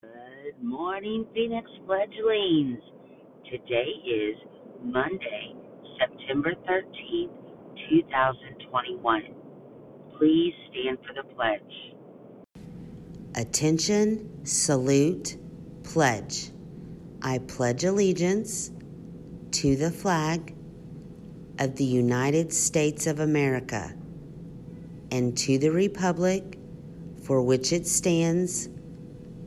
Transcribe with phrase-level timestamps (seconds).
[0.00, 2.78] Good morning, Phoenix fledglings.
[3.50, 4.36] Today is
[4.80, 5.56] Monday,
[5.98, 7.32] September 13th,
[7.90, 9.22] 2021.
[10.16, 11.96] Please stand for the pledge.
[13.34, 15.36] Attention, salute,
[15.82, 16.52] pledge.
[17.20, 18.70] I pledge allegiance
[19.50, 20.54] to the flag
[21.58, 23.92] of the United States of America
[25.10, 26.56] and to the republic
[27.24, 28.68] for which it stands,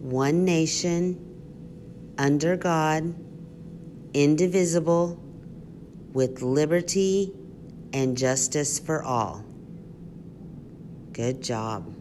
[0.00, 3.14] one nation, under God,
[4.14, 5.22] indivisible,
[6.12, 7.32] with liberty
[7.92, 9.44] and justice for all.
[11.12, 11.94] Good job.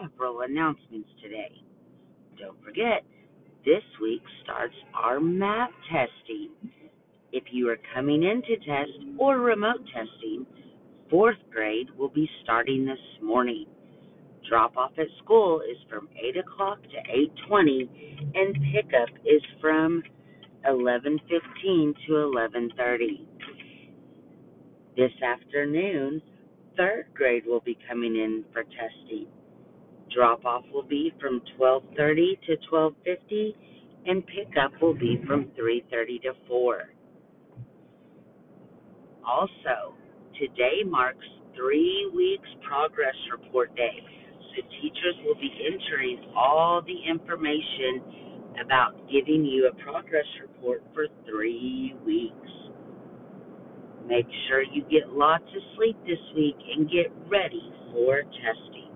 [0.00, 1.62] Several announcements today.
[2.38, 3.02] Don't forget,
[3.64, 6.50] this week starts our MAP testing.
[7.32, 10.46] If you are coming in to test or remote testing,
[11.10, 13.66] fourth grade will be starting this morning.
[14.48, 17.88] Drop off at school is from 8 o'clock to 8.20
[18.34, 20.02] and pickup is from
[20.66, 23.26] 11.15 to 11.30.
[24.96, 26.22] This afternoon,
[26.76, 29.26] third grade will be coming in for testing.
[30.14, 33.54] Drop off will be from 12:30 to 12:50
[34.06, 36.94] and pickup will be from 3:30 to 4.
[39.28, 39.92] Also,
[40.40, 44.00] today marks 3 weeks progress report day.
[44.56, 51.08] So teachers will be entering all the information about giving you a progress report for
[51.28, 52.50] 3 weeks.
[54.06, 58.87] Make sure you get lots of sleep this week and get ready for testing.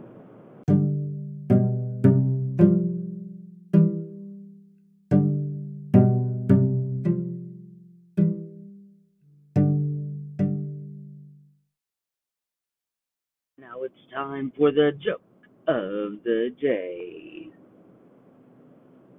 [13.62, 15.22] Now it's time for the joke
[15.68, 17.46] of the day.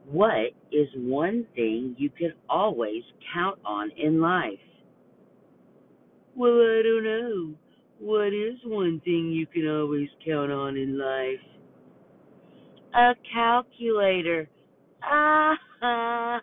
[0.06, 3.04] What is one thing you can always
[3.34, 4.60] count on in life?
[6.36, 7.54] Well, I don't know.
[8.00, 11.40] What is one thing you can always count on in life?
[12.94, 14.50] A calculator.
[15.86, 16.40] Ah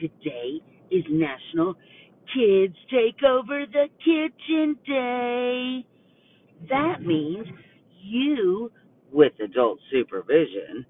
[0.00, 1.74] Today is National
[2.34, 5.84] Kids Take Over the Kitchen Day.
[6.70, 7.46] That means
[8.02, 8.72] you,
[9.12, 10.86] with adult supervision,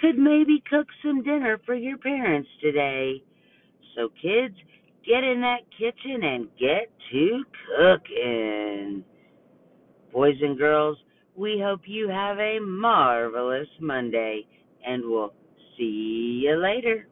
[0.00, 3.22] could maybe cook some dinner for your parents today.
[3.94, 4.54] So, kids,
[5.06, 7.44] get in that kitchen and get to
[7.76, 9.04] cooking.
[10.10, 10.96] Boys and girls,
[11.36, 14.46] we hope you have a marvelous Monday,
[14.86, 15.34] and we'll
[15.76, 17.08] see you later.